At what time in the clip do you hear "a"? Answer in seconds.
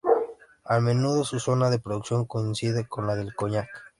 0.65-0.79